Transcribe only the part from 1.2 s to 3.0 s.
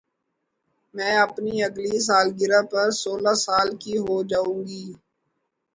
اپنی اگلی سالگرہ پر